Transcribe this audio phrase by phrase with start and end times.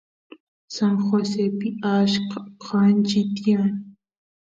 [0.75, 3.71] San Josepi achka kachi tiyan